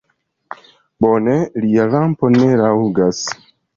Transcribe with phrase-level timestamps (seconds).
[1.03, 3.21] Bone, lia lampo ne taŭgas!